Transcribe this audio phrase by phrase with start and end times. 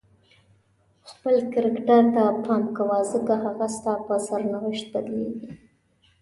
[1.09, 5.49] خپل کرکټر ته پام کوه ځکه هغه ستا په سرنوشت بدلیږي.